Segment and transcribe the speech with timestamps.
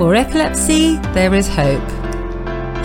[0.00, 1.86] For epilepsy, there is hope.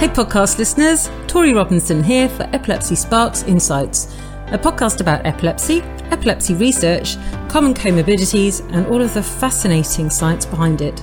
[0.02, 4.14] Hey, podcast listeners, Tori Robinson here for Epilepsy Sparks Insights,
[4.48, 5.80] a podcast about epilepsy,
[6.12, 7.16] epilepsy research,
[7.48, 11.00] common comorbidities, and all of the fascinating science behind it.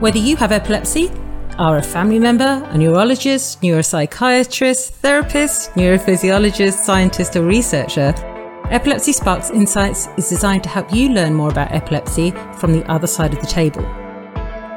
[0.00, 1.10] Whether you have epilepsy,
[1.56, 8.12] are a family member, a neurologist, neuropsychiatrist, therapist, neurophysiologist, scientist, or researcher,
[8.70, 13.06] Epilepsy Sparks Insights is designed to help you learn more about epilepsy from the other
[13.06, 14.01] side of the table.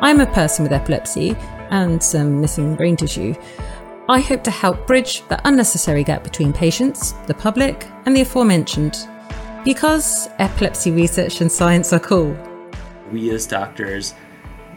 [0.01, 1.35] I'm a person with epilepsy
[1.71, 3.33] and some missing brain tissue.
[4.09, 9.07] I hope to help bridge the unnecessary gap between patients, the public, and the aforementioned.
[9.63, 12.37] Because epilepsy research and science are cool.
[13.11, 14.13] We as doctors,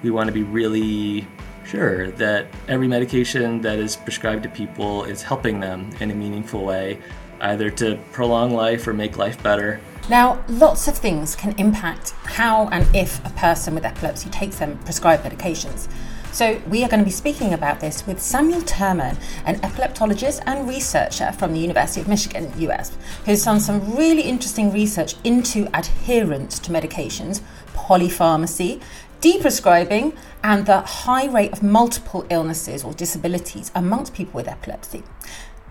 [0.03, 1.27] we want to be really
[1.67, 6.65] sure that every medication that is prescribed to people is helping them in a meaningful
[6.65, 7.01] way,
[7.41, 9.81] either to prolong life or make life better.
[10.09, 14.79] Now, lots of things can impact how and if a person with epilepsy takes them
[14.79, 15.87] prescribed medications.
[16.33, 20.67] So, we are going to be speaking about this with Samuel Terman, an epileptologist and
[20.67, 26.59] researcher from the University of Michigan, US, who's done some really interesting research into adherence
[26.61, 27.43] to medications,
[27.75, 28.81] polypharmacy,
[29.21, 35.03] deprescribing, and the high rate of multiple illnesses or disabilities amongst people with epilepsy.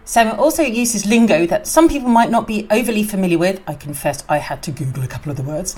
[0.08, 3.62] Samuel also uses lingo that some people might not be overly familiar with.
[3.68, 5.76] I confess I had to Google a couple of the words.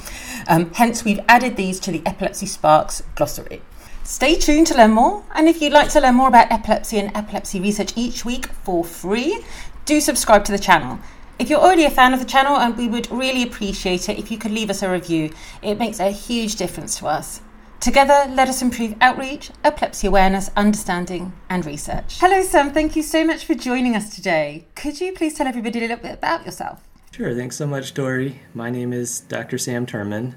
[0.47, 3.63] Um, hence, we've added these to the Epilepsy Sparks glossary.
[4.03, 5.23] Stay tuned to learn more.
[5.33, 8.83] And if you'd like to learn more about epilepsy and epilepsy research each week for
[8.83, 9.43] free,
[9.85, 10.99] do subscribe to the channel.
[11.39, 14.29] If you're already a fan of the channel, and we would really appreciate it if
[14.29, 15.31] you could leave us a review,
[15.63, 17.41] it makes a huge difference to us.
[17.79, 22.19] Together, let us improve outreach, epilepsy awareness, understanding, and research.
[22.19, 22.71] Hello, Sam.
[22.71, 24.65] Thank you so much for joining us today.
[24.75, 26.81] Could you please tell everybody a little bit about yourself?
[27.13, 27.33] Sure.
[27.33, 28.41] Thanks so much, Tori.
[28.53, 29.57] My name is Dr.
[29.57, 30.35] Sam Terman.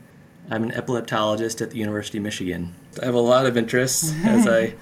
[0.50, 2.76] I'm an epileptologist at the University of Michigan.
[3.02, 4.74] I have a lot of interests as I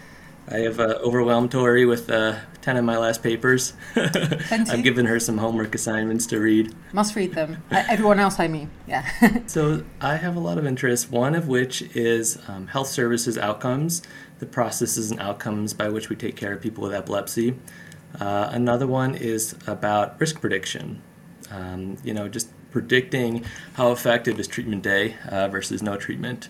[0.48, 3.72] I have uh, overwhelmed Tori with uh, 10 of my last papers.
[3.96, 6.74] I've given her some homework assignments to read.
[6.92, 7.62] Must read them.
[7.70, 8.70] Everyone else, I mean.
[8.86, 9.08] Yeah.
[9.46, 14.02] so I have a lot of interests, one of which is um, health services outcomes,
[14.40, 17.57] the processes and outcomes by which we take care of people with epilepsy.
[18.18, 21.01] Uh, another one is about risk prediction.
[21.51, 26.48] Um, you know, just predicting how effective is treatment day uh, versus no treatment.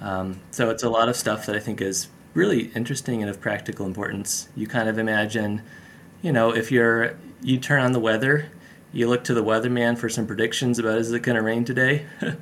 [0.00, 3.40] Um, so it's a lot of stuff that I think is really interesting and of
[3.40, 4.48] practical importance.
[4.56, 5.62] You kind of imagine,
[6.22, 8.46] you know, if you're you turn on the weather,
[8.92, 12.06] you look to the weatherman for some predictions about is it going to rain today.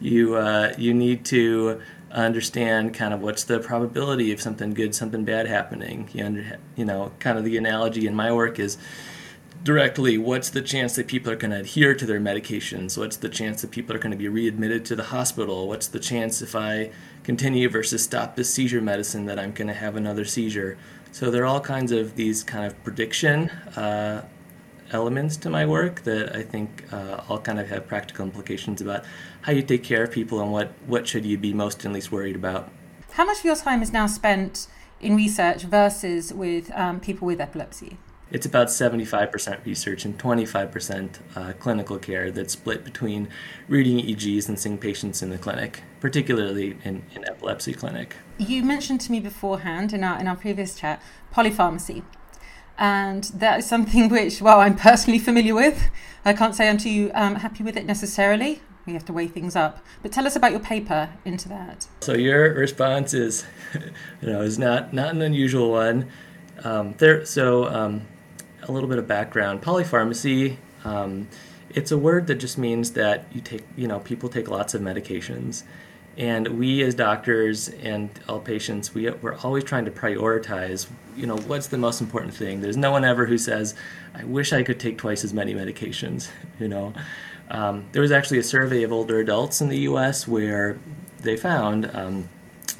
[0.00, 5.24] you uh, you need to understand kind of what's the probability of something good, something
[5.24, 6.08] bad happening.
[6.12, 8.78] You under, you know, kind of the analogy in my work is
[9.66, 13.28] directly what's the chance that people are going to adhere to their medications what's the
[13.28, 16.54] chance that people are going to be readmitted to the hospital what's the chance if
[16.54, 16.88] i
[17.26, 20.78] continue versus stop this seizure medicine that i'm going to have another seizure.
[21.10, 24.24] So there are all kinds of these kind of prediction uh,
[24.92, 29.04] elements to my work that i think uh, all kind of have practical implications about
[29.42, 32.12] how you take care of people and what, what should you be most and least
[32.12, 32.70] worried about.
[33.12, 34.68] How much of your time is now spent
[35.00, 37.98] in research versus with um, people with epilepsy
[38.30, 43.28] it's about 75% research and 25% uh, clinical care that's split between
[43.68, 48.16] reading EEGs and seeing patients in the clinic, particularly in, in epilepsy clinic.
[48.38, 51.00] You mentioned to me beforehand in our, in our previous chat
[51.32, 52.02] polypharmacy.
[52.78, 55.88] And that is something which, well, I'm personally familiar with.
[56.24, 58.60] I can't say I'm too um, happy with it necessarily.
[58.86, 59.84] We have to weigh things up.
[60.02, 61.86] But tell us about your paper into that.
[62.00, 66.08] So your response is, you know, is not not an unusual one.
[66.62, 68.06] Um, there, so um,
[68.68, 69.62] a little bit of background.
[69.62, 71.28] Polypharmacy, um,
[71.70, 74.82] it's a word that just means that you take, you know, people take lots of
[74.82, 75.62] medications.
[76.16, 81.36] And we as doctors and all patients, we, we're always trying to prioritize, you know,
[81.36, 82.62] what's the most important thing.
[82.62, 83.74] There's no one ever who says,
[84.14, 86.94] I wish I could take twice as many medications, you know.
[87.48, 90.26] Um, there was actually a survey of older adults in the U.S.
[90.26, 90.78] where
[91.20, 92.28] they found um,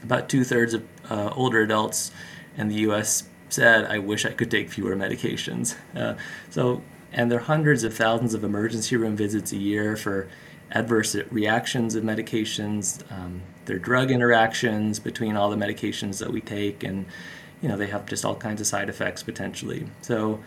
[0.03, 2.11] about two thirds of uh, older adults
[2.57, 5.77] in the U.S said, I wish I could take fewer medications.
[5.95, 6.15] Uh,
[6.51, 6.83] so,
[7.13, 10.29] and there are hundreds of thousands of emergency room visits a year for
[10.71, 13.03] adverse reactions of medications.
[13.11, 17.07] Um, there are drug interactions between all the medications that we take, and
[17.63, 19.87] you know they have just all kinds of side effects potentially.
[20.03, 20.41] So,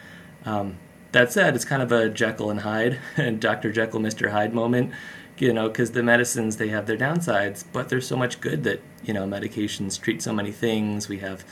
[0.45, 0.77] um,
[1.11, 3.71] that said, it's kind of a Jekyll and Hyde and Dr.
[3.71, 4.31] Jekyll, Mr.
[4.31, 4.91] Hyde moment,
[5.37, 8.81] you know, because the medicines they have their downsides, but there's so much good that
[9.03, 11.07] you know medications treat so many things.
[11.07, 11.45] We have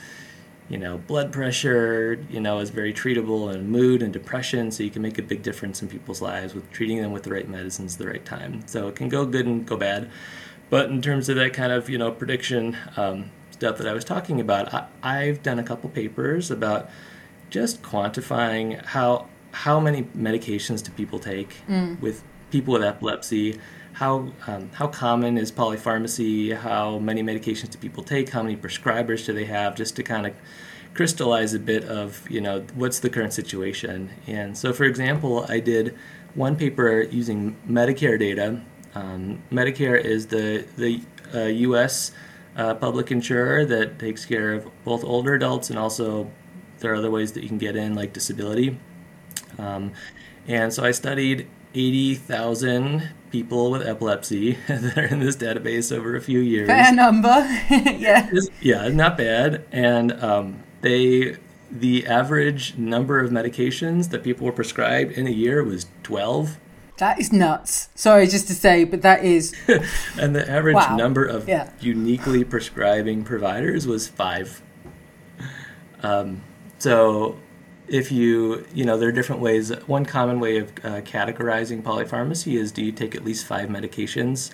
[0.68, 4.90] you know, blood pressure, you know, is very treatable and mood and depression, so you
[4.90, 7.94] can make a big difference in people's lives with treating them with the right medicines
[7.94, 8.62] at the right time.
[8.66, 10.10] So it can go good and go bad.
[10.70, 14.04] But in terms of that kind of, you know, prediction, um, stuff that I was
[14.04, 16.90] talking about, I, I've done a couple papers about
[17.50, 21.98] just quantifying how how many medications do people take Mm.
[22.00, 23.58] with people with epilepsy.
[23.98, 26.56] How um, how common is polypharmacy?
[26.56, 28.28] How many medications do people take?
[28.28, 29.74] How many prescribers do they have?
[29.74, 30.34] Just to kind of
[30.94, 34.10] crystallize a bit of you know what's the current situation.
[34.28, 35.96] And so, for example, I did
[36.36, 38.60] one paper using Medicare data.
[38.94, 41.02] Um, Medicare is the the
[41.34, 42.12] uh, U.S.
[42.56, 46.30] Uh, public insurer that takes care of both older adults and also
[46.78, 48.78] there are other ways that you can get in like disability.
[49.58, 49.92] Um,
[50.46, 56.20] and so I studied 80,000 people with epilepsy that are in this database over a
[56.20, 56.66] few years.
[56.68, 57.28] Fair number.
[57.70, 58.26] yeah.
[58.28, 59.64] It's- yeah, not bad.
[59.72, 61.36] And um, they,
[61.70, 66.58] the average number of medications that people were prescribed in a year was 12.
[66.98, 67.90] That is nuts.
[67.94, 69.54] Sorry, just to say, but that is
[70.18, 70.96] And the average Wow.
[70.96, 71.70] number of Yeah.
[71.80, 74.62] uniquely prescribing providers was five.
[76.02, 76.42] Um,
[76.78, 77.38] so,
[77.88, 79.70] if you, you know, there are different ways.
[79.86, 84.50] One common way of uh, categorizing polypharmacy is do you take at least five medications?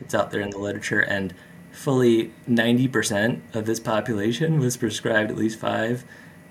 [0.00, 1.34] It's out there in the literature, and
[1.72, 6.04] fully 90% of this population was prescribed at least five,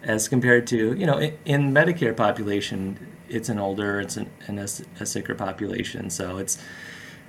[0.03, 4.59] as compared to, you know, in, in Medicare population, it's an older, it's an, an,
[4.59, 6.11] a, sicker population.
[6.11, 6.59] So it's,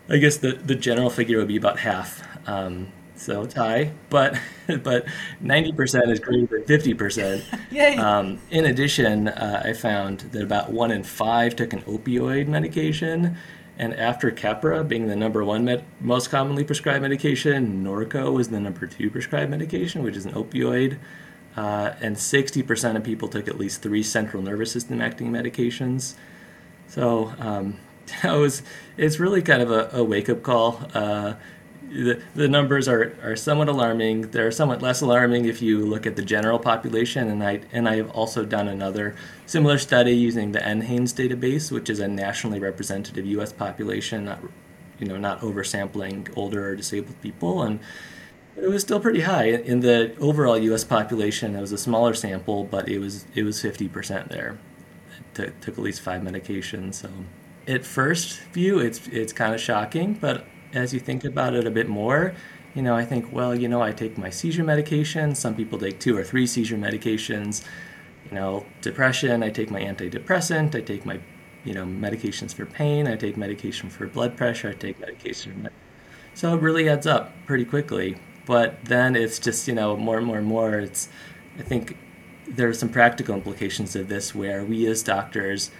[0.09, 2.23] I guess the, the general figure would be about half.
[2.47, 5.07] Um, so it's high, but but
[5.43, 7.43] 90% is greater than 50%.
[7.71, 7.97] Yay.
[7.97, 13.37] Um, in addition, uh, I found that about one in five took an opioid medication.
[13.79, 18.59] And after Keppra being the number one med- most commonly prescribed medication, Norco was the
[18.59, 20.99] number two prescribed medication, which is an opioid.
[21.57, 26.15] Uh, and 60% of people took at least three central nervous system acting medications.
[26.89, 27.79] So um,
[28.23, 28.62] that was,
[28.97, 30.83] it's really kind of a, a wake up call.
[30.95, 31.35] Uh,
[31.91, 34.31] the, the numbers are, are somewhat alarming.
[34.31, 37.29] They're somewhat less alarming if you look at the general population.
[37.29, 39.15] And I and I have also done another
[39.47, 43.53] similar study using the NHANES database, which is a nationally representative U.S.
[43.53, 44.41] population, not
[44.99, 47.81] you know not oversampling older or disabled people, and
[48.56, 50.85] it was still pretty high in the overall U.S.
[50.85, 51.55] population.
[51.55, 54.59] It was a smaller sample, but it was it was 50% there.
[55.19, 56.94] It took, took at least five medications.
[56.94, 57.11] So
[57.69, 60.44] at first view, it's it's kind of shocking, but
[60.76, 62.34] as you think about it a bit more,
[62.75, 65.34] you know, I think, well, you know, I take my seizure medication.
[65.34, 67.64] Some people take two or three seizure medications.
[68.28, 70.75] You know, depression, I take my antidepressant.
[70.75, 71.19] I take my,
[71.64, 73.06] you know, medications for pain.
[73.06, 74.69] I take medication for blood pressure.
[74.69, 75.70] I take medication.
[76.34, 78.19] So it really adds up pretty quickly.
[78.44, 80.78] But then it's just, you know, more and more and more.
[80.78, 81.08] It's,
[81.58, 81.96] I think
[82.46, 85.70] there are some practical implications of this where we as doctors,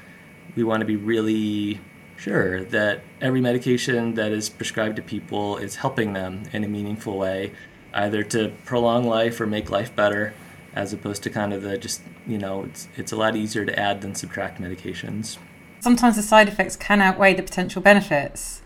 [0.57, 1.81] we want to be really
[2.17, 7.17] sure that every medication that is prescribed to people is helping them in a meaningful
[7.19, 7.53] way,
[7.95, 10.35] either to prolong life or make life better,
[10.75, 13.79] as opposed to kind of the just, you know, it's, it's a lot easier to
[13.79, 15.39] add than subtract medications.
[15.81, 18.63] Sometimes the side effects can outweigh the potential benefits.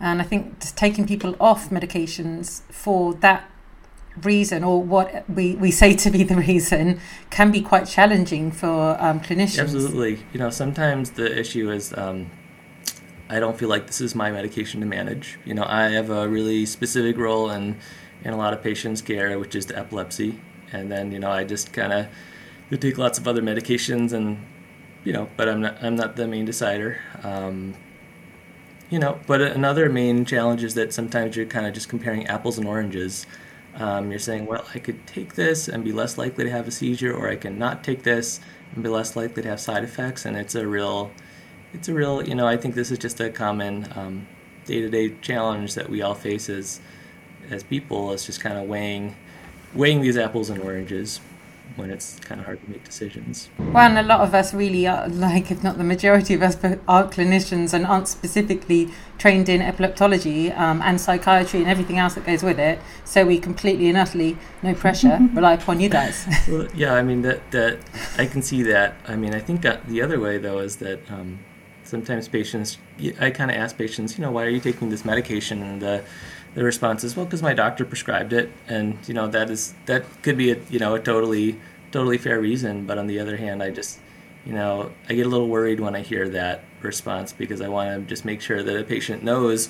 [0.00, 3.50] And I think just taking people off medications for that
[4.22, 7.00] reason or what we, we say to be the reason
[7.30, 9.60] can be quite challenging for um, clinicians.
[9.60, 10.24] Absolutely.
[10.32, 12.30] You know, sometimes the issue is um,
[13.28, 15.38] I don't feel like this is my medication to manage.
[15.44, 17.78] You know, I have a really specific role in,
[18.24, 20.40] in a lot of patients' care, which is the epilepsy.
[20.72, 24.44] And then, you know, I just kind of take lots of other medications and,
[25.04, 27.00] you know, but I'm not, I'm not the main decider.
[27.22, 27.74] Um,
[28.90, 32.56] you know, but another main challenge is that sometimes you're kind of just comparing apples
[32.58, 33.26] and oranges.
[33.74, 36.70] Um, you're saying, well, I could take this and be less likely to have a
[36.70, 38.40] seizure, or I can not take this
[38.74, 40.24] and be less likely to have side effects.
[40.24, 41.10] And it's a real,
[41.72, 44.26] it's a real, you know, I think this is just a common um,
[44.64, 46.80] day-to-day challenge that we all face as,
[47.50, 48.12] as people.
[48.12, 49.16] It's just kind of weighing,
[49.74, 51.20] weighing these apples and oranges
[51.76, 53.50] when it's kind of hard to make decisions.
[53.58, 56.56] Well, and a lot of us really are, like, if not the majority of us,
[56.56, 62.14] but are clinicians and aren't specifically trained in epileptology um, and psychiatry and everything else
[62.14, 62.80] that goes with it.
[63.04, 66.26] So we completely and utterly, no pressure, rely upon you guys.
[66.48, 67.78] well, yeah, I mean that that
[68.16, 68.96] I can see that.
[69.06, 71.40] I mean, I think that the other way though is that um,
[71.88, 72.78] sometimes patients,
[73.20, 75.62] I kind of ask patients, you know, why are you taking this medication?
[75.62, 76.04] And the
[76.54, 80.04] the response is, well, because my doctor prescribed it, and you know that is that
[80.22, 81.58] could be a you know a totally
[81.92, 82.86] totally fair reason.
[82.86, 84.00] But on the other hand, I just
[84.44, 87.90] you know I get a little worried when I hear that response because I want
[87.90, 89.68] to just make sure that a patient knows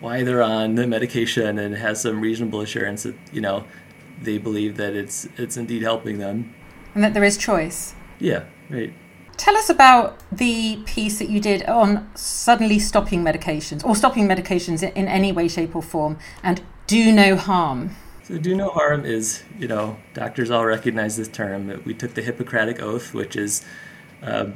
[0.00, 3.64] why they're on the medication and has some reasonable assurance that you know
[4.22, 6.54] they believe that it's it's indeed helping them.
[6.94, 7.94] and that there is choice.
[8.18, 8.92] Yeah, right.
[9.40, 14.82] Tell us about the piece that you did on suddenly stopping medications or stopping medications
[14.82, 17.96] in any way, shape, or form and do no harm.
[18.22, 21.82] So do no harm is, you know, doctors all recognize this term.
[21.86, 23.64] We took the Hippocratic Oath, which is,
[24.22, 24.48] uh,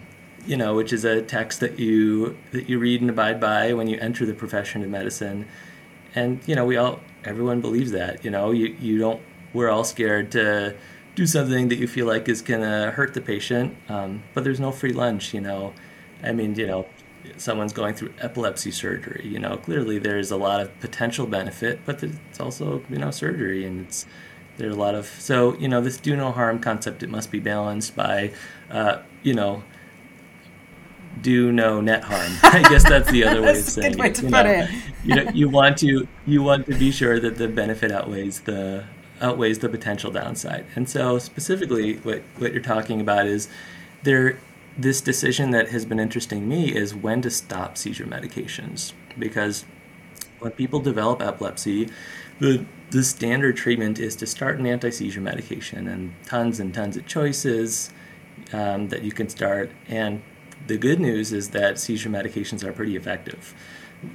[0.45, 3.87] you know, which is a text that you that you read and abide by when
[3.87, 5.49] you enter the profession of medicine.
[6.14, 8.23] And you know, we all, everyone believes that.
[8.23, 9.23] You know, you you don't.
[9.55, 10.76] We're all scared to
[11.14, 14.73] do something that you feel like is gonna hurt the patient, um, but there's no
[14.73, 15.33] free lunch.
[15.33, 15.73] You know,
[16.23, 16.87] I mean, you know,
[17.37, 19.26] someone's going through epilepsy surgery.
[19.26, 23.64] You know, clearly there's a lot of potential benefit, but it's also you know surgery,
[23.64, 24.06] and it's
[24.56, 27.02] there's a lot of so you know this do no harm concept.
[27.02, 28.33] It must be balanced by
[28.71, 29.62] uh, you know
[31.21, 32.33] do no net harm.
[32.42, 34.14] I guess that's the other way of saying way it.
[34.16, 34.71] to you, put know, it.
[35.04, 38.85] you know, you want to you want to be sure that the benefit outweighs the
[39.21, 40.66] outweighs the potential downside.
[40.75, 43.49] And so specifically, what what you're talking about is
[44.02, 44.38] there
[44.76, 49.64] this decision that has been interesting me is when to stop seizure medications because
[50.40, 51.88] when people develop epilepsy,
[52.40, 56.97] the the standard treatment is to start an anti seizure medication and tons and tons
[56.97, 57.90] of choices
[58.52, 59.71] um, that you can start.
[59.88, 60.23] And
[60.66, 63.54] the good news is that seizure medications are pretty effective.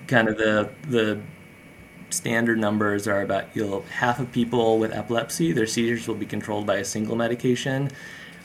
[0.08, 1.22] Kind of the the
[2.10, 6.66] standard numbers are about you'll half of people with epilepsy their seizures will be controlled
[6.66, 7.92] by a single medication,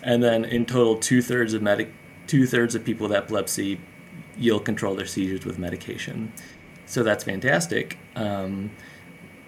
[0.02, 1.92] and then in total two thirds of medic
[2.26, 3.80] two thirds of people with epilepsy
[4.36, 6.32] you'll control their seizures with medication.
[6.86, 7.98] So that's fantastic.
[8.16, 8.72] Um,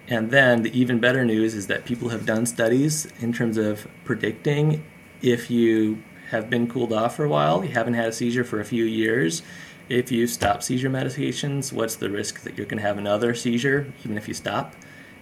[0.07, 3.87] and then the even better news is that people have done studies in terms of
[4.05, 4.83] predicting
[5.21, 8.59] if you have been cooled off for a while, you haven't had a seizure for
[8.59, 9.41] a few years.
[9.89, 13.93] If you stop seizure medications, what's the risk that you're going to have another seizure,
[14.03, 14.73] even if you stop?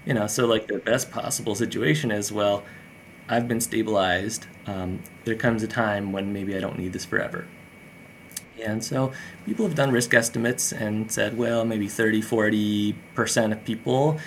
[0.05, 2.63] You know, so like the best possible situation is well,
[3.27, 4.48] I've been stabilized.
[4.67, 7.48] Um, there comes a time when maybe I don't need this forever.
[8.63, 9.12] And so
[9.45, 14.19] people have done risk estimates and said, well, maybe 30, 40% of people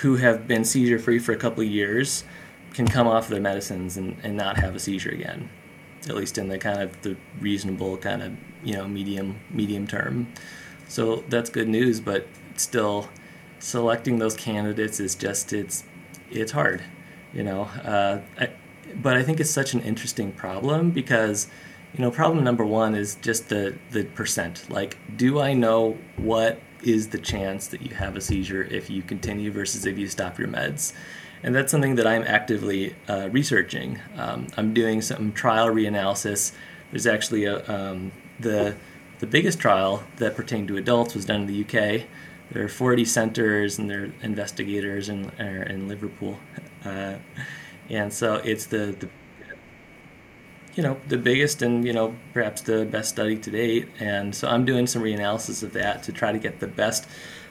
[0.00, 2.24] who have been seizure free for a couple of years
[2.72, 5.50] can come off their medicines and, and not have a seizure again,
[6.08, 8.32] at least in the kind of the reasonable kind of,
[8.62, 10.32] you know, medium, medium term.
[10.88, 12.26] So that's good news, but
[12.56, 13.08] still
[13.58, 15.84] selecting those candidates is just, it's,
[16.30, 16.82] it's hard,
[17.32, 18.50] you know, uh, I,
[18.94, 21.48] but I think it's such an interesting problem because,
[21.94, 24.66] you know, problem number one is just the, the percent.
[24.68, 29.02] Like, do I know what is the chance that you have a seizure if you
[29.02, 30.92] continue versus if you stop your meds?
[31.42, 33.98] And that's something that I'm actively uh, researching.
[34.16, 36.52] Um, I'm doing some trial reanalysis.
[36.90, 38.12] There's actually a, um,
[38.42, 38.76] the,
[39.20, 42.06] the biggest trial that pertained to adults was done in the UK.
[42.50, 46.38] There are 40 centers and there are investigators in, in Liverpool.
[46.84, 47.16] Uh,
[47.88, 49.08] and so it's the, the
[50.74, 54.48] you know the biggest and you know perhaps the best study to date and so
[54.48, 57.06] i'm doing some reanalysis of that to try to get the best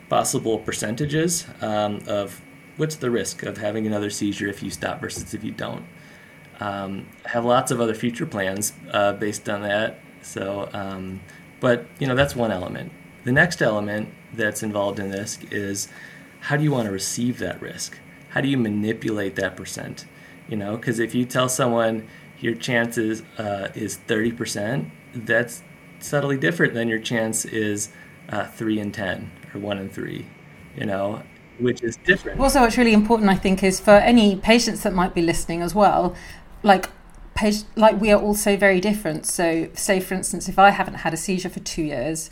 [0.09, 2.41] possible percentages um, of
[2.77, 5.85] what's the risk of having another seizure if you stop versus if you don't
[6.59, 11.21] um, have lots of other future plans uh, based on that so um,
[11.59, 12.91] but you know that's one element.
[13.23, 15.87] The next element that's involved in this is
[16.41, 17.97] how do you want to receive that risk?
[18.29, 20.05] How do you manipulate that percent?
[20.47, 22.07] You know because if you tell someone
[22.41, 25.61] your chances uh, is 30%, that's
[25.99, 27.89] subtly different than your chance is
[28.29, 30.25] uh, 3 in 10 or 1 in 3,
[30.77, 31.21] you know,
[31.59, 32.39] which is different.
[32.39, 35.75] Also, what's really important, I think, is for any patients that might be listening as
[35.75, 36.15] well,
[36.63, 36.89] like,
[37.75, 39.25] like we are all so very different.
[39.25, 42.29] So, say for instance, if I haven't had a seizure for two years,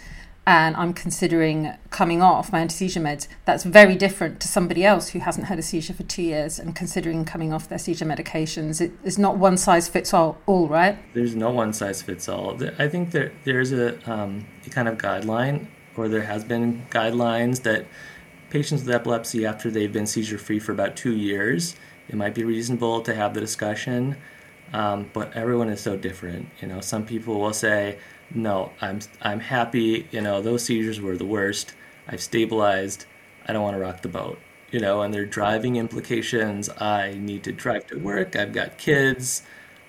[0.50, 5.20] and I'm considering coming off my anti-seizure meds, that's very different to somebody else who
[5.20, 8.82] hasn't had a seizure for two years and considering coming off their seizure medications.
[8.82, 10.98] It is not one size fits all, all right?
[11.14, 12.58] There's no one size fits all.
[12.80, 17.62] I think there there's a, um, a kind of guideline, or there has been guidelines
[17.64, 17.86] that
[18.50, 21.76] patients with epilepsy, after they've been seizure free for about two years,
[22.08, 24.18] it might be reasonable to have the discussion.
[24.74, 26.50] Um, but everyone is so different.
[26.62, 27.98] You know, some people will say,
[28.34, 30.08] no, I'm I'm happy.
[30.12, 31.74] You know, those seizures were the worst.
[32.08, 33.06] I've stabilized.
[33.48, 34.40] I don't want to rock the boat.
[34.72, 36.70] You know, and their driving implications.
[36.70, 38.36] I need to drive to work.
[38.36, 39.42] I've got kids,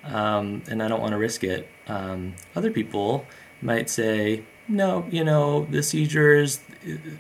[0.04, 1.68] um, and I don't want to risk it.
[1.86, 3.26] Um, other people
[3.60, 6.60] might say, no, you know, the seizures.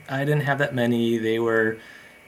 [0.08, 1.18] I didn't have that many.
[1.18, 1.78] They were,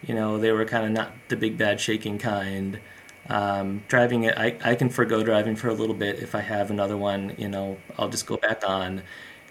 [0.06, 2.80] you know, they were kind of not the big bad shaking kind.
[3.28, 6.18] Um, driving it, I, I can forego driving for a little bit.
[6.18, 9.02] If I have another one, you know, I'll just go back on.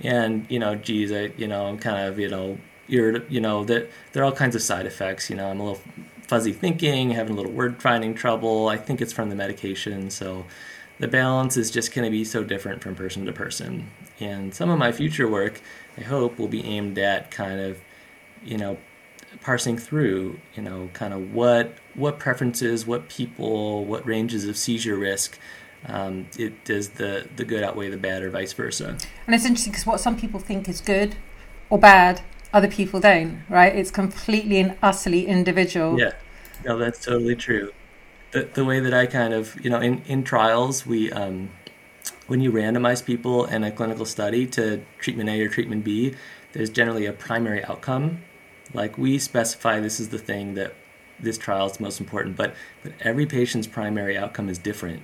[0.04, 3.64] And, you know, geez, I, you know, I'm kind of, you know, you're, you know,
[3.66, 5.30] that there are all kinds of side effects.
[5.30, 5.82] You know, I'm a little
[6.28, 8.68] fuzzy thinking, having a little word finding trouble.
[8.68, 10.10] I think it's from the medication.
[10.10, 10.46] So
[11.00, 13.90] the balance is just going to be so different from person to person.
[14.20, 15.62] And some of my future work,
[15.98, 17.80] I hope, will be aimed at kind of,
[18.44, 18.78] you know,
[19.40, 24.98] parsing through, you know, kind of what what preferences, what people, what ranges of seizure
[24.98, 25.38] risk.
[25.86, 28.98] Um, it does the the good outweigh the bad, or vice versa.
[29.26, 31.16] And it's interesting because what some people think is good
[31.70, 32.22] or bad,
[32.54, 33.44] other people don't.
[33.50, 33.76] Right?
[33.76, 36.00] It's completely and utterly individual.
[36.00, 36.12] Yeah,
[36.66, 37.72] no, that's totally true.
[38.32, 41.12] The the way that I kind of you know in in trials we.
[41.12, 41.50] Um,
[42.28, 46.16] when you randomize people in a clinical study to treatment A or treatment B,
[46.54, 48.22] there's generally a primary outcome.
[48.74, 50.74] Like we specify this is the thing that
[51.20, 55.04] this trial is most important, but but every patient's primary outcome is different.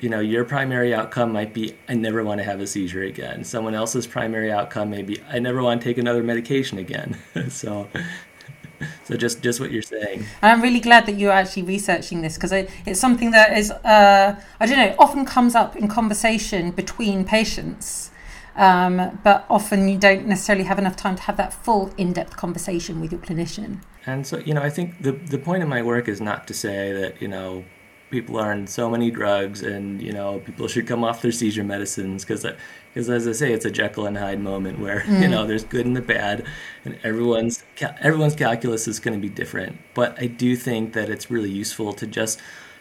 [0.00, 3.44] You know, your primary outcome might be I never want to have a seizure again.
[3.44, 7.18] Someone else's primary outcome may be I never want to take another medication again.
[7.48, 7.88] so
[9.04, 10.24] so just just what you're saying.
[10.42, 14.40] And I'm really glad that you're actually researching this because it's something that is uh,
[14.60, 18.10] I don't know often comes up in conversation between patients.
[18.56, 23.00] Um, but often you don't necessarily have enough time to have that full in-depth conversation
[23.00, 23.82] with your clinician.
[24.06, 26.54] And so, you know, I think the the point of my work is not to
[26.54, 27.64] say that you know
[28.10, 31.64] people are on so many drugs and you know people should come off their seizure
[31.64, 32.46] medicines because
[32.94, 35.20] because as I say, it's a Jekyll and Hyde moment where mm.
[35.22, 36.46] you know there's good and the bad,
[36.84, 39.78] and everyone's everyone's calculus is going to be different.
[39.94, 42.40] But I do think that it's really useful to just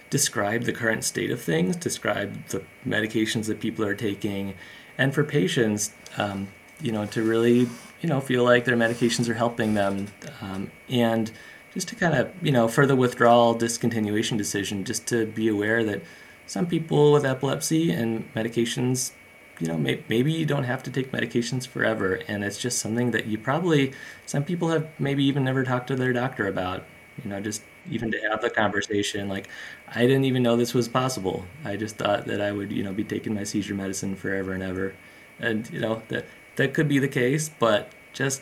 [0.10, 4.54] describe the current state of things, describe the medications that people are taking,
[4.98, 6.48] and for patients, um,
[6.82, 7.68] you know, to really,
[8.02, 10.08] you know, feel like their medications are helping them,
[10.42, 11.32] um, and
[11.74, 15.84] just to kind of, you know, for the withdrawal discontinuation decision, just to be aware
[15.84, 16.02] that
[16.48, 19.12] some people with epilepsy and medications,
[19.60, 23.12] you know, may, maybe you don't have to take medications forever, and it's just something
[23.12, 23.94] that you probably,
[24.26, 26.84] some people have maybe even never talked to their doctor about,
[27.24, 29.48] you know, just even to have the conversation like
[29.88, 31.46] i didn't even know this was possible.
[31.64, 34.64] I just thought that i would you know be taking my seizure medicine forever and
[34.64, 34.96] ever.
[35.40, 36.26] And you know that
[36.56, 38.42] that could be the case but just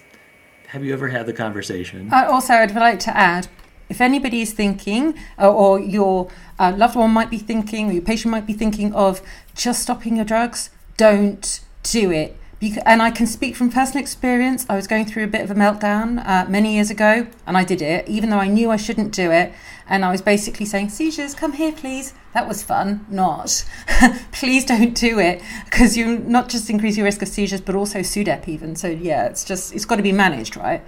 [0.68, 2.12] have you ever had the conversation?
[2.12, 3.48] Uh, also i'd like to add
[3.90, 8.02] if anybody is thinking uh, or your uh, loved one might be thinking or your
[8.02, 9.22] patient might be thinking of
[9.56, 12.38] just stopping your drugs don't do it
[12.86, 14.66] and I can speak from personal experience.
[14.70, 17.64] I was going through a bit of a meltdown uh, many years ago, and I
[17.64, 19.54] did it, even though I knew I shouldn't do it.
[19.88, 23.06] And I was basically saying, "Seizures, come here, please." That was fun.
[23.10, 23.66] Not,
[24.32, 28.00] please don't do it because you not just increase your risk of seizures, but also
[28.00, 28.76] SUDEP even.
[28.76, 30.82] So yeah, it's just it's got to be managed, right?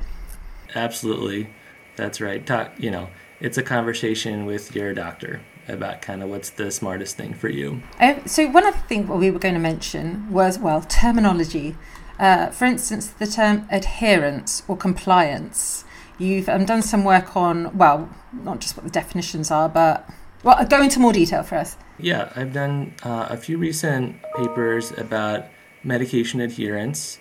[0.74, 1.50] Absolutely,
[1.96, 2.46] that's right.
[2.46, 3.10] Talk, you know,
[3.40, 7.82] it's a conversation with your doctor about kind of what's the smartest thing for you.
[8.00, 11.76] Uh, so one other thing what we were going to mention was well terminology.
[12.20, 15.84] Uh, for instance, the term adherence or compliance.
[16.18, 20.10] You've um, done some work on well, not just what the definitions are, but
[20.44, 21.76] well, go into more detail for us.
[21.98, 25.48] Yeah, I've done uh, a few recent papers about
[25.84, 27.20] medication adherence.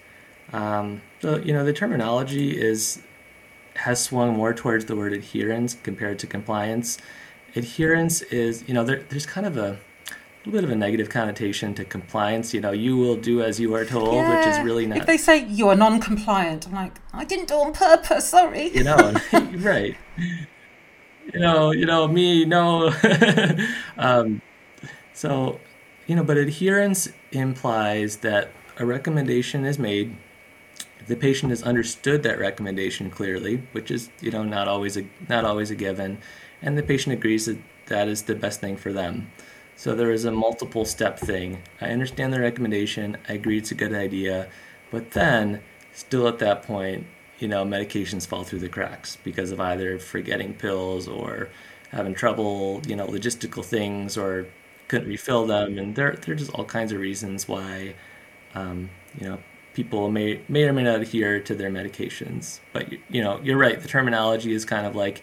[0.53, 3.03] Um, so you know the terminology is
[3.77, 6.99] has swung more towards the word adherence compared to compliance
[7.57, 9.79] adherence is, you know, there, there's kind of a
[10.47, 12.53] little bit of a negative connotation to compliance.
[12.53, 14.37] You know, you will do as you are told, yeah.
[14.37, 14.99] which is really not.
[14.99, 18.29] If they say you are non-compliant, I'm like, I didn't do it on purpose.
[18.29, 18.69] Sorry.
[18.69, 19.15] You know,
[19.59, 19.97] right?
[21.33, 22.45] You know, you know me.
[22.45, 22.93] No.
[23.99, 24.43] um,
[25.13, 25.61] so,
[26.07, 30.17] you know, but adherence implies that a recommendation is made.
[31.07, 35.45] The patient has understood that recommendation clearly, which is, you know, not always a not
[35.45, 36.19] always a given
[36.65, 39.31] and the patient agrees that that is the best thing for them.
[39.77, 41.63] So there is a multiple step thing.
[41.81, 44.49] I understand the recommendation, I agree it's a good idea,
[44.91, 45.61] but then
[45.93, 47.07] still at that point,
[47.39, 51.51] you know, medications fall through the cracks because of either forgetting pills or
[51.91, 54.47] having trouble, you know, logistical things or
[54.89, 57.95] couldn't refill them, and there there are just all kinds of reasons why,
[58.55, 59.39] um, you know,
[59.75, 62.61] people may may or may not adhere to their medications.
[62.73, 63.81] But you know, you're right.
[63.81, 65.23] The terminology is kind of like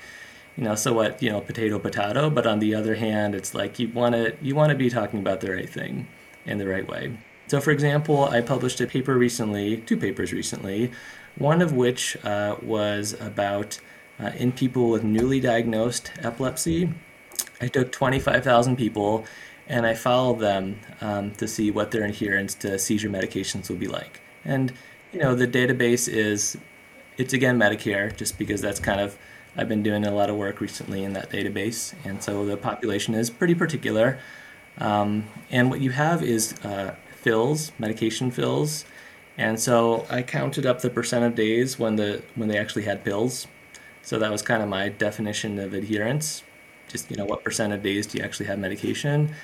[0.57, 2.29] you know, so what, you know, potato, potato.
[2.29, 5.19] But on the other hand, it's like you want to you want to be talking
[5.19, 6.07] about the right thing
[6.45, 7.17] in the right way.
[7.47, 10.91] So, for example, I published a paper recently, two papers recently,
[11.37, 13.79] one of which uh, was about
[14.19, 16.93] uh, in people with newly diagnosed epilepsy.
[17.59, 19.25] I took 25,000 people
[19.67, 23.87] and I followed them um, to see what their adherence to seizure medications would be
[23.87, 24.21] like.
[24.43, 24.73] And,
[25.11, 26.57] you know, the database is,
[27.17, 29.17] it's again Medicare, just because that's kind of
[29.55, 33.13] I've been doing a lot of work recently in that database, and so the population
[33.13, 34.17] is pretty particular.
[34.77, 38.85] Um, and what you have is uh, fills, medication fills,
[39.37, 43.03] and so I counted up the percent of days when the when they actually had
[43.03, 43.47] pills.
[44.03, 46.43] So that was kind of my definition of adherence.
[46.87, 49.35] Just you know, what percent of days do you actually have medication?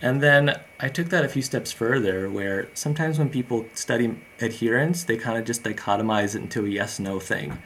[0.00, 5.04] And then I took that a few steps further, where sometimes when people study adherence,
[5.04, 7.58] they kind of just dichotomize it into a yes/no thing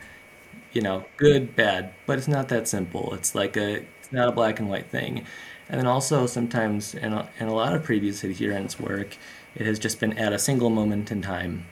[0.77, 3.15] you know, good, bad, but it's not that simple.
[3.15, 5.25] It's like a, it's not a black and white thing.
[5.71, 9.17] And then also sometimes in a, in a lot of previous adherence work,
[9.55, 11.65] it has just been at a single moment in time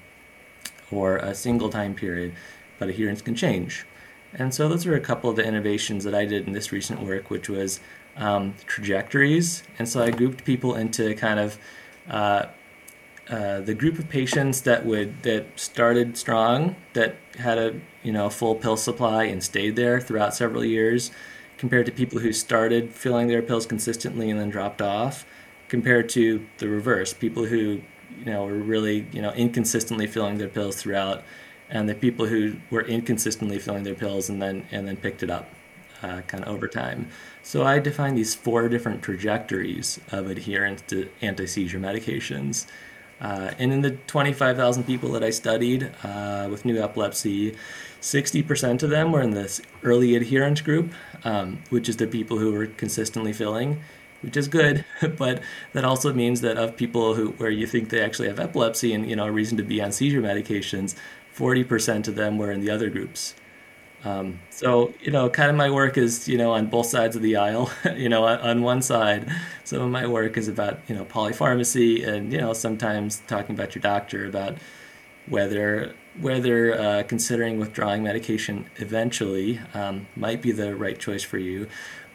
[0.90, 2.32] or a single time period,
[2.78, 3.84] but adherence can change.
[4.32, 7.02] And so those are a couple of the innovations that I did in this recent
[7.02, 7.80] work, which was
[8.16, 9.64] um, trajectories.
[9.78, 11.58] And so I grouped people into kind of
[12.08, 12.46] uh,
[13.28, 18.28] uh, the group of patients that would that started strong, that had a you know
[18.28, 21.10] full pill supply and stayed there throughout several years,
[21.56, 25.24] compared to people who started filling their pills consistently and then dropped off,
[25.68, 27.80] compared to the reverse, people who
[28.18, 31.22] you know were really you know inconsistently filling their pills throughout,
[31.70, 35.30] and the people who were inconsistently filling their pills and then and then picked it
[35.30, 35.48] up,
[36.02, 37.08] uh, kind of over time.
[37.42, 42.66] So I defined these four different trajectories of adherence to anti seizure medications.
[43.24, 47.56] Uh, and in the 25,000 people that I studied uh, with new epilepsy,
[48.02, 50.92] 60% of them were in this early adherence group,
[51.24, 53.80] um, which is the people who were consistently filling,
[54.20, 54.84] which is good.
[55.16, 55.40] but
[55.72, 59.08] that also means that of people who where you think they actually have epilepsy and
[59.08, 60.94] you know a reason to be on seizure medications,
[61.34, 63.34] 40% of them were in the other groups.
[64.04, 67.22] Um, so you know, kind of my work is you know on both sides of
[67.22, 67.70] the aisle.
[67.96, 69.30] you know, on one side,
[69.64, 73.74] some of my work is about you know polypharmacy, and you know sometimes talking about
[73.74, 74.58] your doctor about
[75.26, 81.66] whether whether uh, considering withdrawing medication eventually um, might be the right choice for you.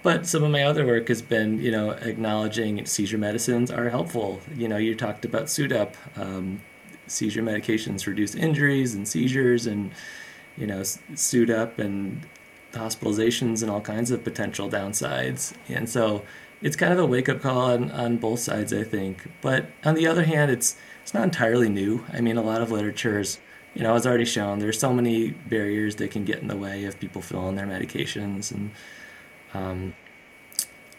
[0.01, 4.39] But some of my other work has been, you know, acknowledging seizure medicines are helpful.
[4.55, 5.93] You know, you talked about SUDEP.
[6.15, 6.61] Um,
[7.07, 9.91] seizure medications reduce injuries and seizures and
[10.59, 12.25] you know, SUDEP and
[12.73, 15.53] hospitalizations and all kinds of potential downsides.
[15.67, 16.23] And so
[16.61, 19.29] it's kind of a wake up call on, on both sides, I think.
[19.41, 22.05] But on the other hand, it's it's not entirely new.
[22.13, 23.39] I mean, a lot of literature is,
[23.73, 26.83] you know, as already shown, there's so many barriers that can get in the way
[26.83, 28.51] of people filling their medications.
[28.51, 28.71] And
[29.55, 29.95] um,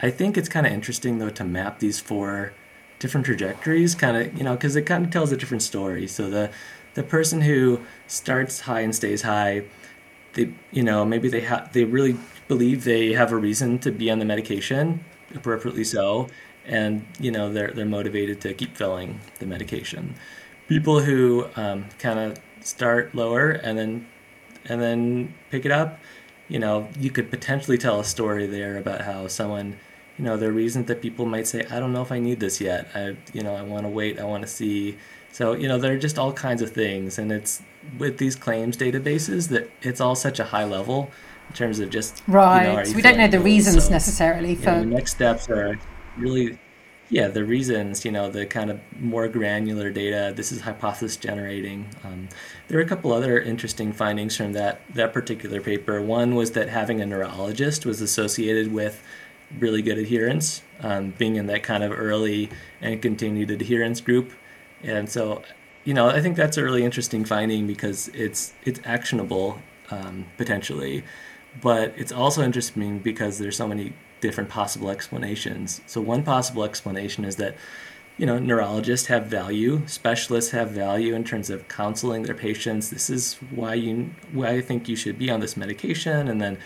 [0.01, 2.51] I think it's kind of interesting, though, to map these four
[2.99, 6.07] different trajectories, kind of, you know, because it kind of tells a different story.
[6.07, 6.51] So the
[6.93, 9.63] the person who starts high and stays high,
[10.33, 14.09] they you know maybe they have they really believe they have a reason to be
[14.09, 15.03] on the medication,
[15.35, 16.27] appropriately so,
[16.65, 20.15] and you know they're they're motivated to keep filling the medication.
[20.67, 24.07] People who um, kind of start lower and then
[24.65, 25.99] and then pick it up,
[26.47, 29.77] you know, you could potentially tell a story there about how someone
[30.17, 32.39] you know, there are reasons that people might say, I don't know if I need
[32.39, 32.89] this yet.
[32.93, 34.19] I, you know, I want to wait.
[34.19, 34.97] I want to see
[35.31, 37.17] so, you know, there are just all kinds of things.
[37.17, 37.61] And it's
[37.97, 41.09] with these claims databases that it's all such a high level
[41.49, 42.21] in terms of just.
[42.27, 42.67] Right.
[42.67, 44.71] You know, so we don't know the reasons so, necessarily for.
[44.71, 45.79] You know, the next steps are
[46.17, 46.59] really,
[47.09, 50.33] yeah, the reasons, you know, the kind of more granular data.
[50.35, 51.87] This is hypothesis generating.
[52.03, 52.27] Um,
[52.67, 56.01] there are a couple other interesting findings from that, that particular paper.
[56.01, 59.01] One was that having a neurologist was associated with
[59.59, 62.49] really good adherence, um, being in that kind of early
[62.81, 64.31] and continued adherence group
[64.83, 65.41] and so,
[65.83, 71.03] you know, I think that's a really interesting finding because it's it's actionable um, potentially,
[71.61, 75.81] but it's also interesting because there's so many different possible explanations.
[75.87, 77.55] So one possible explanation is that
[78.17, 82.89] you know neurologists have value, specialists have value in terms of counseling their patients.
[82.89, 86.57] This is why you why I think you should be on this medication, and then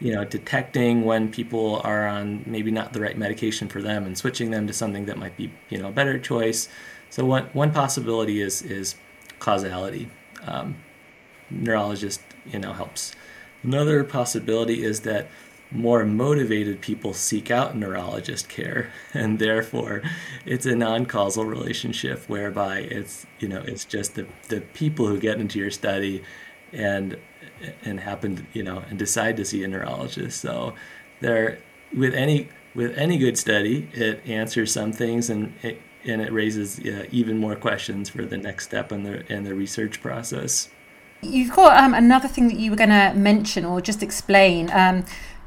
[0.00, 4.16] you know detecting when people are on maybe not the right medication for them and
[4.18, 6.68] switching them to something that might be you know a better choice
[7.12, 8.94] so one one possibility is is
[9.38, 10.08] causality.
[10.46, 10.76] Um,
[11.50, 13.12] neurologist, you know, helps.
[13.62, 15.28] Another possibility is that
[15.70, 20.00] more motivated people seek out neurologist care, and therefore,
[20.46, 25.38] it's a non-causal relationship whereby it's you know it's just the the people who get
[25.38, 26.24] into your study,
[26.72, 27.18] and
[27.84, 30.40] and happen you know and decide to see a neurologist.
[30.40, 30.72] So
[31.20, 31.58] there
[31.94, 36.78] with any with any good study, it answers some things and it and it raises
[36.80, 40.68] uh, even more questions for the next step in the in the research process.
[41.22, 45.04] You've got um, another thing that you were going to mention or just explain um,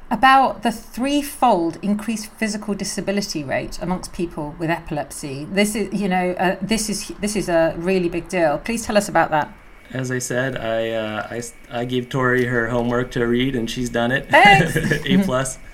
[0.10, 5.46] about the threefold increased physical disability rate amongst people with epilepsy.
[5.52, 8.58] This is, you know, uh, this is this is a really big deal.
[8.60, 9.54] Please tell us about that.
[9.91, 11.41] As I said, I uh, I,
[11.82, 14.28] I gave Tori her homework to read, and she's done it.
[14.34, 15.60] a plus.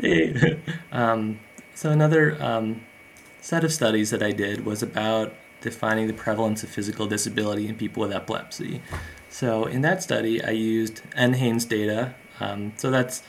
[0.92, 1.38] um,
[1.74, 2.80] so another um,
[3.44, 7.74] set of studies that I did was about defining the prevalence of physical disability in
[7.74, 8.80] people with epilepsy.
[9.28, 12.14] So in that study, I used NHANES data.
[12.40, 13.22] Um, so that's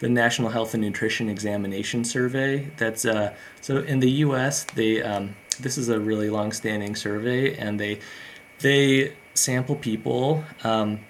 [0.00, 2.68] the National Health and Nutrition Examination Survey.
[2.76, 4.64] That's uh, so in the U.S.
[4.64, 7.98] They um, this is a really long-standing survey, and they
[8.58, 11.00] they sample people um,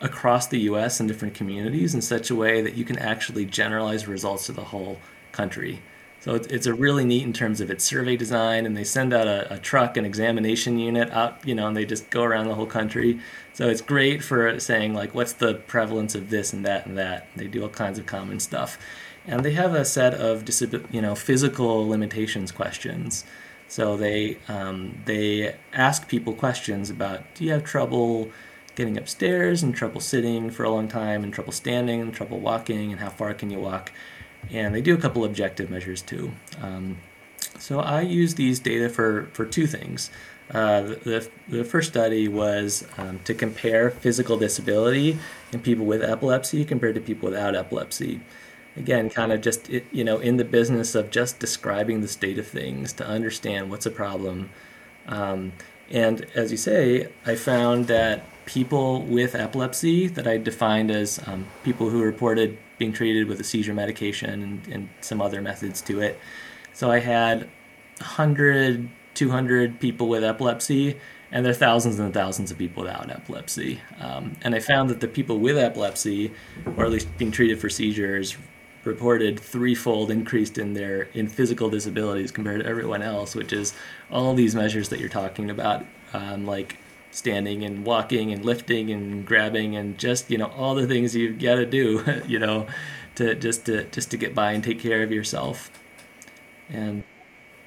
[0.00, 4.08] across the US in different communities in such a way that you can actually generalize
[4.08, 4.96] results to the whole
[5.32, 5.82] country.
[6.22, 9.26] So it's a really neat in terms of its survey design, and they send out
[9.26, 12.54] a, a, truck, an examination unit out, you know, and they just go around the
[12.54, 13.18] whole country.
[13.54, 17.26] So it's great for saying like, what's the prevalence of this and that and that.
[17.34, 18.78] They do all kinds of common stuff,
[19.26, 20.48] and they have a set of
[20.92, 23.24] you know physical limitations questions.
[23.66, 28.30] So they um, they ask people questions about, do you have trouble
[28.76, 32.92] getting upstairs and trouble sitting for a long time and trouble standing and trouble walking
[32.92, 33.90] and how far can you walk?
[34.50, 36.32] And they do a couple objective measures too.
[36.60, 36.98] Um,
[37.58, 40.10] so I use these data for, for two things.
[40.50, 45.18] Uh, the, the first study was um, to compare physical disability
[45.52, 48.20] in people with epilepsy compared to people without epilepsy.
[48.76, 52.46] Again, kind of just you know in the business of just describing the state of
[52.46, 54.50] things to understand what's a problem.
[55.06, 55.52] Um,
[55.90, 61.46] and as you say, I found that people with epilepsy that I defined as um,
[61.62, 66.00] people who reported being treated with a seizure medication and, and some other methods to
[66.00, 66.18] it.
[66.72, 67.48] So I had
[67.98, 70.98] 100, 200 people with epilepsy,
[71.30, 73.80] and there are thousands and thousands of people without epilepsy.
[74.00, 76.32] Um, and I found that the people with epilepsy,
[76.76, 78.36] or at least being treated for seizures,
[78.84, 83.74] reported threefold increased in their in physical disabilities compared to everyone else, which is
[84.10, 86.78] all these measures that you're talking about, um, like
[87.12, 91.38] standing and walking and lifting and grabbing and just you know all the things you've
[91.38, 92.66] got to do you know
[93.14, 95.70] to just to just to get by and take care of yourself.
[96.68, 97.04] And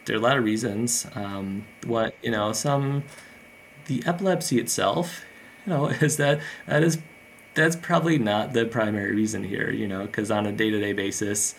[0.05, 3.03] there are a lot of reasons um, what you know some
[3.85, 5.23] the epilepsy itself
[5.65, 6.99] you know is that that is
[7.53, 11.55] that's probably not the primary reason here you know because on a day-to-day basis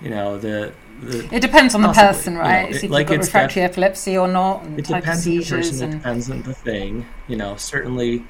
[0.00, 3.08] you know the, the it depends on the person right you know, it, if like
[3.08, 5.94] you've got refractory def- epilepsy or not it depends on the person and...
[5.94, 8.24] it depends on the thing you know certainly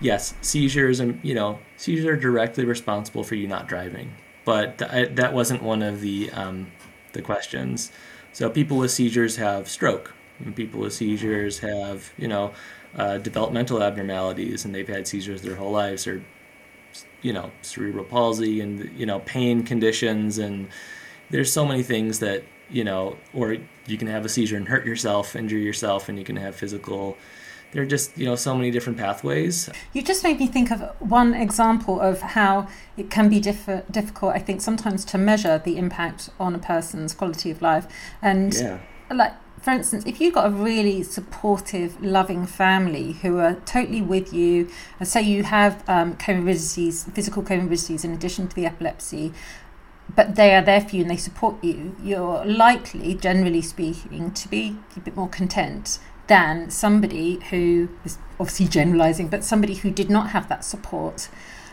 [0.00, 4.12] yes seizures and you know seizures are directly responsible for you not driving
[4.44, 6.66] but th- that wasn't one of the um,
[7.12, 7.90] the questions.
[8.32, 12.52] So people with seizures have stroke and people with seizures have you know
[12.96, 16.24] uh, developmental abnormalities and they've had seizures their whole lives or
[17.22, 20.68] you know cerebral palsy and you know pain conditions and
[21.30, 24.86] there's so many things that you know or you can have a seizure and hurt
[24.86, 27.16] yourself injure yourself and you can have physical
[27.72, 30.80] there are just you know so many different pathways you just made me think of
[31.00, 35.76] one example of how it can be diff- difficult i think sometimes to measure the
[35.76, 37.86] impact on a person's quality of life
[38.22, 38.78] and yeah.
[39.12, 44.32] like for instance, if you've got a really supportive, loving family who are totally with
[44.32, 49.34] you, and say you have um, comorbidities, physical comorbidities in addition to the epilepsy,
[50.14, 54.48] but they are there for you and they support you, you're likely, generally speaking, to
[54.48, 60.08] be a bit more content than somebody who is obviously generalizing, but somebody who did
[60.08, 61.28] not have that support.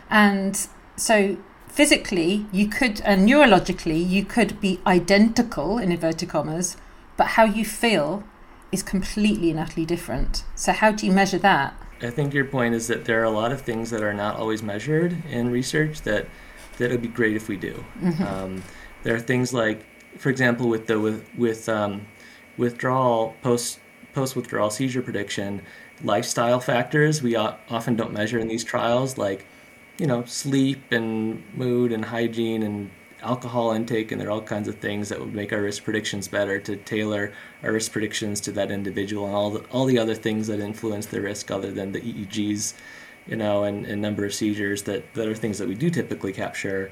[0.09, 6.77] And so physically, you could, and neurologically, you could be identical, in inverted commas,
[7.15, 8.23] but how you feel
[8.71, 10.43] is completely and utterly different.
[10.55, 11.73] So, how do you measure that?
[12.01, 14.35] I think your point is that there are a lot of things that are not
[14.37, 16.27] always measured in research that
[16.77, 17.83] that would be great if we do.
[18.01, 18.23] Mm-hmm.
[18.23, 18.63] Um,
[19.03, 19.85] there are things like,
[20.17, 22.07] for example, with the with with um,
[22.57, 23.79] withdrawal post
[24.13, 25.61] post withdrawal seizure prediction,
[26.03, 29.45] lifestyle factors we often don't measure in these trials, like
[29.97, 32.91] you know sleep and mood and hygiene and
[33.23, 36.27] alcohol intake and there are all kinds of things that would make our risk predictions
[36.27, 40.13] better to tailor our risk predictions to that individual and all the all the other
[40.13, 42.73] things that influence the risk other than the EEGs
[43.27, 46.33] you know, and, and number of seizures that, that are things that we do typically
[46.33, 46.91] capture.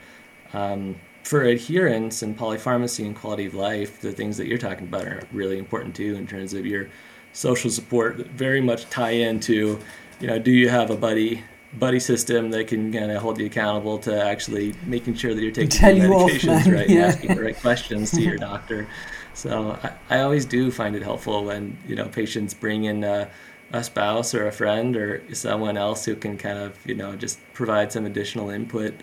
[0.54, 5.06] Um, for adherence and polypharmacy and quality of life, the things that you're talking about
[5.06, 6.88] are really important too in terms of your
[7.34, 8.18] social support.
[8.18, 9.80] Very much tie into,
[10.20, 11.44] you know, do you have a buddy
[11.80, 15.52] buddy system that can kind of hold you accountable to actually making sure that you're
[15.52, 16.96] taking Tell your medications off, right yeah.
[16.96, 18.88] and asking the right questions to your doctor.
[19.34, 23.04] So I, I, always do find it helpful when you know patients bring in.
[23.04, 23.30] Uh,
[23.72, 27.40] a spouse or a friend or someone else who can kind of you know just
[27.54, 28.94] provide some additional input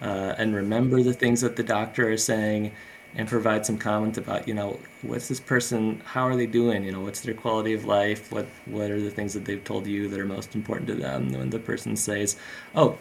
[0.00, 2.72] uh, and remember the things that the doctor is saying
[3.16, 6.92] and provide some comment about you know what's this person how are they doing you
[6.92, 10.08] know what's their quality of life what what are the things that they've told you
[10.08, 12.36] that are most important to them when the person says
[12.74, 12.98] oh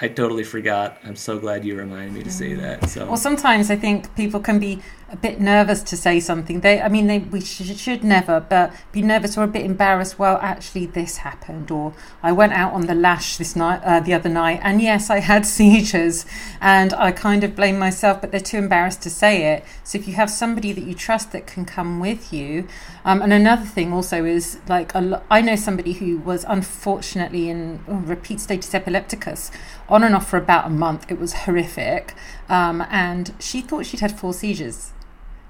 [0.00, 0.98] I totally forgot.
[1.04, 2.88] I'm so glad you reminded me to say that.
[2.88, 4.80] So, well, sometimes I think people can be
[5.12, 6.60] a bit nervous to say something.
[6.60, 10.18] They, I mean, they we should, should never, but be nervous or a bit embarrassed.
[10.18, 14.14] Well, actually, this happened, or I went out on the lash this night, uh, the
[14.14, 16.24] other night, and yes, I had seizures,
[16.62, 19.64] and I kind of blame myself, but they're too embarrassed to say it.
[19.84, 22.66] So if you have somebody that you trust that can come with you,
[23.04, 27.96] um, and another thing also is like I know somebody who was unfortunately in oh,
[27.96, 29.50] repeat status epilepticus
[29.90, 31.10] on and off for about a month.
[31.10, 32.14] It was horrific,
[32.48, 34.92] um, and she thought she'd had four seizures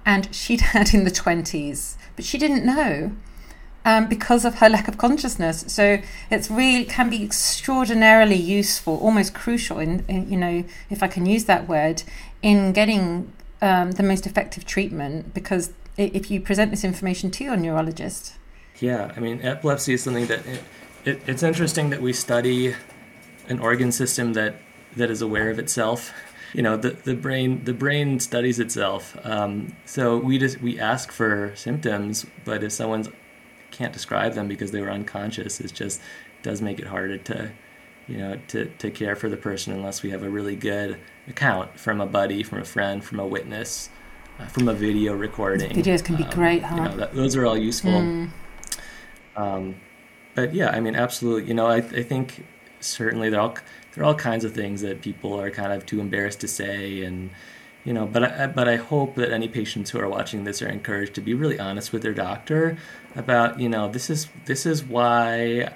[0.04, 3.12] and she'd had in the 20s, but she didn't know.
[3.84, 5.64] Um, because of her lack of consciousness.
[5.66, 5.98] So
[6.30, 11.26] it's really can be extraordinarily useful, almost crucial in, in you know, if I can
[11.26, 12.04] use that word,
[12.42, 15.34] in getting um, the most effective treatment.
[15.34, 18.34] Because if you present this information to your neurologist,
[18.78, 20.64] yeah, I mean, epilepsy is something that it,
[21.04, 22.74] it, it's interesting that we study
[23.48, 24.56] an organ system that
[24.96, 26.12] that is aware of itself
[26.52, 29.16] you know the, the brain the brain studies itself.
[29.24, 33.06] Um, so we just we ask for symptoms but if someone
[33.70, 36.00] can't describe them because they were unconscious it just
[36.42, 37.50] does make it harder to
[38.06, 41.78] you know to, to care for the person unless we have a really good account
[41.78, 43.88] from a buddy from a friend from a witness
[44.38, 45.70] uh, from a video recording.
[45.70, 47.92] Videos can be um, great huh you know, that, those are all useful.
[47.92, 48.30] Mm.
[49.36, 49.76] um,
[50.34, 52.44] but yeah i mean absolutely you know I, I think
[52.80, 53.56] certainly they're all
[53.94, 57.02] there are all kinds of things that people are kind of too embarrassed to say
[57.02, 57.30] and
[57.84, 60.68] you know but I, but I hope that any patients who are watching this are
[60.68, 62.78] encouraged to be really honest with their doctor
[63.14, 65.72] about you know this is this is why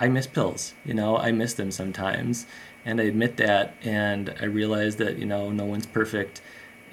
[0.00, 2.46] I miss pills you know I miss them sometimes.
[2.86, 6.42] And I admit that and I realize that you know no one's perfect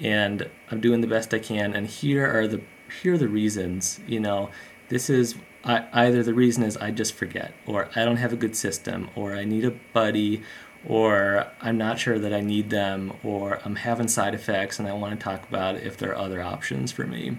[0.00, 1.74] and I'm doing the best I can.
[1.74, 2.62] And here are the
[3.02, 4.50] here are the reasons you know
[4.88, 8.36] this is I, either the reason is I just forget, or I don't have a
[8.36, 10.42] good system, or I need a buddy,
[10.86, 14.92] or I'm not sure that I need them, or I'm having side effects and I
[14.92, 17.38] want to talk about if there are other options for me.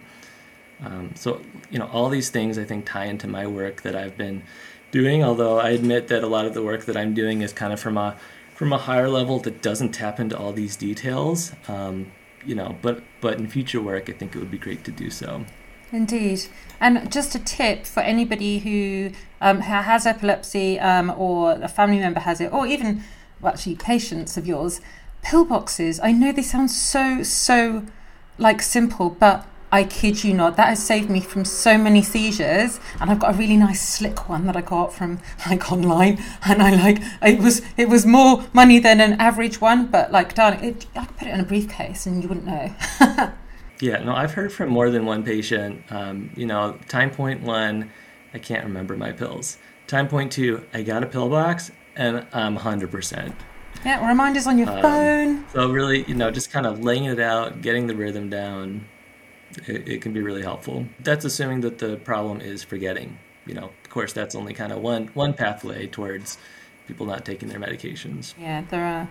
[0.83, 4.17] Um, so, you know, all these things I think tie into my work that I've
[4.17, 4.43] been
[4.91, 7.73] doing, although I admit that a lot of the work that I'm doing is kind
[7.73, 8.17] of from a
[8.53, 11.53] from a higher level that doesn't tap into all these details.
[11.67, 12.11] Um,
[12.45, 15.09] you know, but but in future work, I think it would be great to do
[15.09, 15.45] so.
[15.93, 16.47] Indeed.
[16.79, 22.19] And just a tip for anybody who um, has epilepsy um, or a family member
[22.19, 23.03] has it, or even,
[23.39, 24.81] well, actually, patients of yours,
[25.23, 25.99] pillboxes.
[26.01, 27.85] I know they sound so, so
[28.39, 32.79] like simple, but I kid you not, that has saved me from so many seizures.
[32.99, 36.61] And I've got a really nice slick one that I got from like online, and
[36.61, 40.63] I like it was it was more money than an average one, but like darling,
[40.63, 42.73] it, I could put it in a briefcase and you wouldn't know.
[43.79, 45.83] Yeah, no, I've heard from more than one patient.
[45.89, 47.91] Um, you know, time point one,
[48.33, 49.57] I can't remember my pills.
[49.87, 53.33] Time point two, I got a pill box and I'm 100%.
[53.85, 55.45] Yeah, reminders on your um, phone.
[55.51, 58.85] So, really, you know, just kind of laying it out, getting the rhythm down,
[59.67, 60.85] it, it can be really helpful.
[60.99, 63.17] That's assuming that the problem is forgetting.
[63.45, 66.37] You know, of course, that's only kind of one, one pathway towards
[66.87, 68.33] people not taking their medications.
[68.39, 69.09] Yeah, there are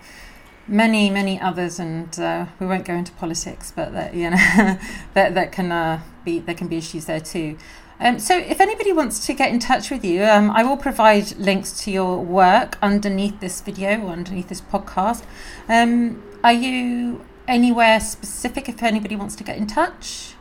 [0.69, 4.37] many many others and uh, we won't go into politics but that you know
[5.15, 7.57] that that can uh, be there can be issues there too.
[8.01, 11.37] Um, so if anybody wants to get in touch with you um, i will provide
[11.37, 15.23] links to your work underneath this video or underneath this podcast.
[15.69, 20.35] Um, are you anywhere specific if anybody wants to get in touch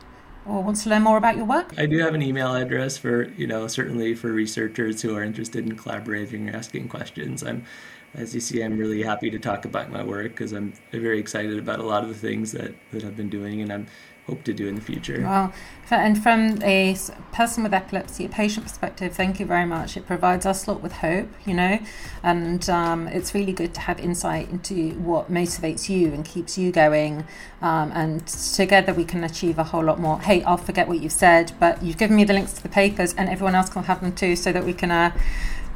[0.46, 1.74] or wants to learn more about your work?
[1.78, 5.66] I do have an email address for you know certainly for researchers who are interested
[5.66, 7.44] in collaborating or asking questions.
[7.44, 7.66] I'm
[8.13, 11.58] as you see, I'm really happy to talk about my work because I'm very excited
[11.58, 13.88] about a lot of the things that, that I've been doing and I'm
[14.28, 15.21] hope to do in the future.
[15.21, 15.54] Well,
[15.89, 16.95] and from a
[17.34, 19.97] person with epilepsy, a patient perspective, thank you very much.
[19.97, 21.80] It provides us a lot with hope, you know,
[22.24, 26.71] and um, it's really good to have insight into what motivates you and keeps you
[26.71, 27.26] going.
[27.62, 30.19] Um, and together we can achieve a whole lot more.
[30.21, 33.13] Hey, I'll forget what you've said, but you've given me the links to the papers,
[33.15, 35.12] and everyone else can have them too, so that we can uh,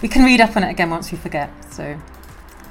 [0.01, 1.49] we can read up on it again once we forget.
[1.73, 1.99] So.